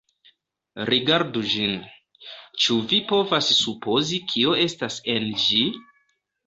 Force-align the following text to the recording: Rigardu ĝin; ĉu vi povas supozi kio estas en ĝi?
Rigardu 0.89 1.43
ĝin; 1.51 1.75
ĉu 2.65 2.79
vi 2.95 2.99
povas 3.13 3.53
supozi 3.61 4.21
kio 4.35 4.59
estas 4.67 5.03
en 5.17 5.31
ĝi? 5.47 5.65